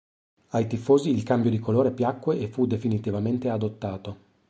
[0.47, 4.17] Ai tifosi il cambio di colore piacque e fu definitivamente adottato.